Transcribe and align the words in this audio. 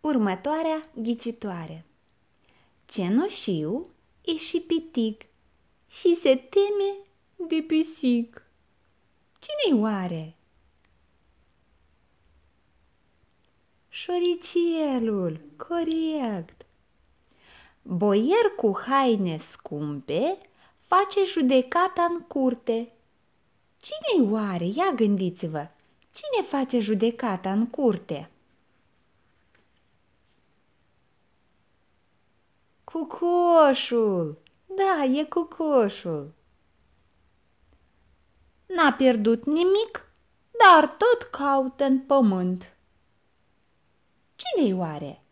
Următoarea 0.00 0.88
ghicitoare 0.94 1.84
Cenușiu 2.86 3.86
e 4.24 4.36
și 4.36 4.60
pitic 4.60 5.26
și 5.88 6.14
se 6.14 6.34
teme 6.36 6.96
de 7.48 7.64
pisic. 7.66 8.42
Cine-i 9.38 9.82
oare? 9.82 10.36
Șoricelul, 13.88 15.40
corect. 15.56 16.66
Boier 17.82 18.54
cu 18.56 18.78
haine 18.86 19.36
scumpe 19.36 20.38
face 20.82 21.24
judecata 21.24 22.04
în 22.04 22.20
curte. 22.20 22.92
Cine-i 23.80 24.30
oare? 24.30 24.64
Ia 24.64 24.92
gândiți-vă! 24.94 25.68
Cine 26.14 26.46
face 26.46 26.78
judecata 26.78 27.52
în 27.52 27.66
curte? 27.66 28.30
Cucoșul! 32.92 34.42
Da, 34.66 35.04
e 35.04 35.24
cucoșul. 35.24 36.34
N-a 38.66 38.92
pierdut 38.92 39.44
nimic, 39.44 40.12
dar 40.58 40.88
tot 40.88 41.22
caută 41.30 41.84
în 41.84 42.00
pământ. 42.00 42.76
Cine-i 44.36 44.72
oare? 44.72 45.22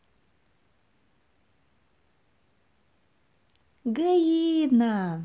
Găina! 3.82 5.20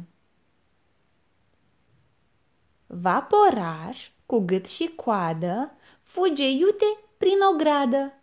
Vaporaș 2.87 4.11
cu 4.25 4.39
gât 4.39 4.65
și 4.65 4.87
coadă 4.95 5.71
fuge 6.01 6.49
iute 6.49 6.85
prin 7.17 7.41
o 7.51 7.55
gradă. 7.55 8.13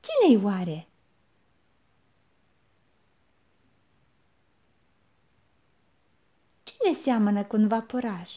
Cine-i 0.00 0.44
oare? 0.44 0.88
Cine 6.86 6.98
seamănă 6.98 7.44
cu 7.44 7.56
un 7.56 7.68
vaporaș? 7.68 8.36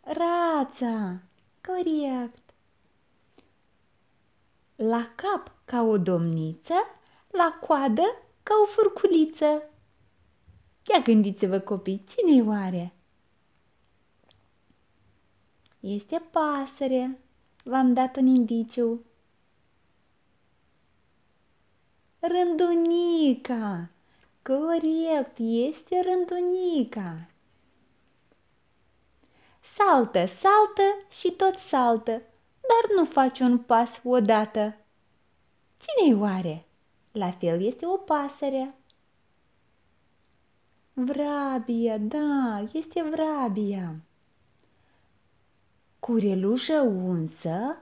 Rața! 0.00 1.20
Corect! 1.66 2.54
La 4.76 5.12
cap 5.14 5.52
ca 5.64 5.82
o 5.82 5.98
domniță, 5.98 6.74
la 7.30 7.58
coadă 7.60 8.02
ca 8.42 8.54
o 8.62 8.66
furculiță. 8.66 9.62
Ia 10.92 11.00
gândiți-vă, 11.00 11.58
copii, 11.58 12.04
cine-i 12.08 12.42
oare? 12.42 12.92
Este 15.80 16.22
pasăre. 16.30 17.18
V-am 17.64 17.92
dat 17.92 18.16
un 18.16 18.26
indiciu. 18.26 19.04
Rândunica! 22.20 23.90
Corect, 24.48 25.38
este 25.38 26.00
rândunica. 26.00 27.28
Saltă, 29.60 30.26
saltă 30.26 31.06
și 31.10 31.30
tot 31.30 31.58
saltă, 31.58 32.22
dar 32.60 32.96
nu 32.96 33.04
face 33.04 33.42
un 33.42 33.58
pas 33.58 34.00
odată. 34.04 34.76
Cine-i 35.76 36.20
oare? 36.20 36.66
La 37.12 37.30
fel 37.30 37.62
este 37.62 37.86
o 37.86 37.96
pasăre. 37.96 38.74
Vrabia, 40.92 41.98
da, 41.98 42.64
este 42.72 43.02
vrabia. 43.02 43.94
Curelușă 45.98 46.80
unsă, 46.80 47.76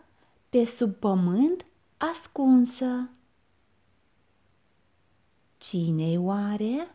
pe 0.49 0.65
sub 0.65 0.95
pământ 0.95 1.65
ascunsă. 1.97 3.11
Cine-i 5.69 6.17
oare? 6.17 6.95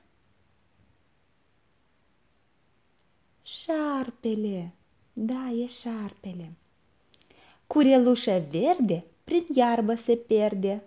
Șarpele, 3.42 4.74
da, 5.14 5.50
e 5.50 5.68
șarpele. 5.68 6.54
Curelușă 7.68 8.46
verde 8.50 9.04
prin 9.24 9.46
iarbă 9.54 9.96
se 9.96 10.16
pierde. 10.16 10.84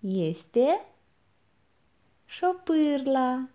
Este 0.00 0.86
șopârla. 2.24 3.48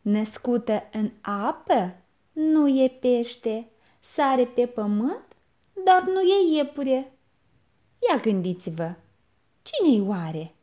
Născută 0.00 0.88
în 0.92 1.10
apă, 1.20 1.96
nu 2.32 2.68
e 2.68 2.88
pește, 2.88 3.68
sare 4.00 4.46
pe 4.46 4.66
pământ, 4.66 5.36
dar 5.84 6.02
nu 6.02 6.20
e 6.20 6.56
iepure. 6.56 7.12
Ia 8.08 8.16
gândiți-vă, 8.16 8.94
cine-i 9.62 10.00
oare? 10.00 10.54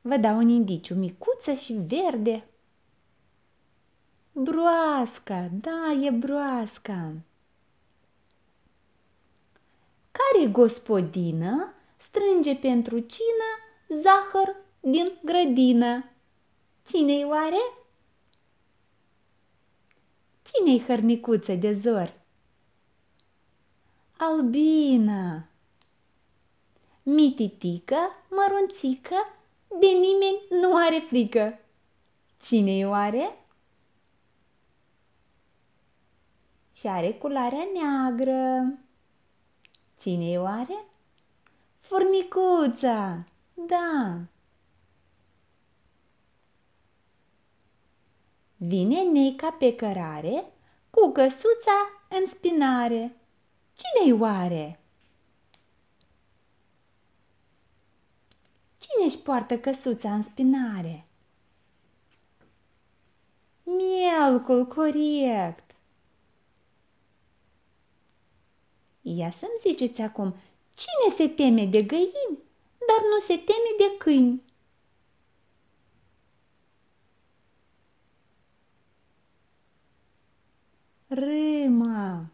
Vă 0.00 0.16
dau 0.16 0.36
un 0.36 0.48
indiciu, 0.48 0.94
micuță 0.94 1.52
și 1.52 1.72
verde. 1.72 2.44
Broasca, 4.32 5.48
da, 5.52 5.98
e 6.02 6.10
broasca. 6.10 7.12
Care 10.10 10.46
gospodină 10.46 11.72
strânge 11.96 12.56
pentru 12.56 12.98
cină 12.98 13.50
zahăr 14.02 14.56
din 14.80 15.12
grădină? 15.22 16.04
Cine-i 16.86 17.24
oare? 17.24 17.62
Cine-i 20.42 20.84
hărnicuță 20.86 21.54
de 21.54 21.72
zor? 21.72 22.23
Albina! 24.16 25.48
Mititică, 27.02 27.96
mărunțică, 28.30 29.16
de 29.80 29.86
nimeni 29.86 30.40
nu 30.50 30.76
are 30.76 31.04
frică. 31.08 31.58
Cine-i 32.42 32.84
oare? 32.84 33.38
Și 36.74 36.86
are 36.86 37.12
culoarea 37.12 37.68
neagră. 37.72 38.78
Cine-i 40.00 40.36
oare? 40.36 40.84
Furnicuța! 41.78 43.24
Da! 43.54 44.18
Vine 48.56 49.02
Neca 49.02 49.50
pe 49.50 49.74
cărare 49.74 50.52
cu 50.90 51.12
căsuța 51.12 52.04
în 52.08 52.26
spinare. 52.26 53.16
Cine-i 53.74 54.12
oare? 54.12 54.80
Cine 58.78 59.04
își 59.04 59.18
poartă 59.18 59.58
căsuța 59.58 60.14
în 60.14 60.22
spinare? 60.22 61.04
Mielcul, 63.62 64.66
corect! 64.66 65.74
Ia 69.02 69.30
să-mi 69.30 69.60
ziceți 69.60 70.00
acum, 70.00 70.34
cine 70.74 71.14
se 71.16 71.28
teme 71.28 71.66
de 71.66 71.82
găini, 71.82 72.38
dar 72.86 73.00
nu 73.12 73.20
se 73.20 73.36
teme 73.36 73.70
de 73.78 73.96
câini? 73.98 74.42
Râma! 81.08 82.33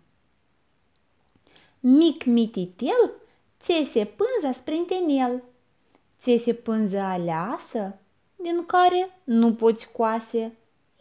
Mic 1.81 2.25
mititel 2.25 3.13
țese 3.61 4.05
pânza 4.05 4.59
sprintenel, 4.59 5.43
țese 6.19 6.55
pânza 6.55 7.11
aleasă, 7.13 7.99
din 8.37 8.67
care 8.67 9.21
nu 9.25 9.55
poți 9.55 9.93
coase. 9.93 10.39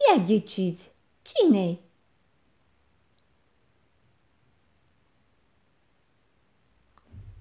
Ia 0.08 0.22
ghiciți, 0.24 0.90
cine-i? 1.22 1.80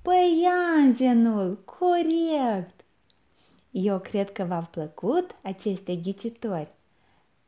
Păianjenul, 0.02 1.64
corect! 1.64 2.84
Eu 3.72 4.00
cred 4.00 4.32
că 4.32 4.44
v-au 4.44 4.68
plăcut 4.72 5.36
aceste 5.44 5.96
ghicitori. 5.96 6.78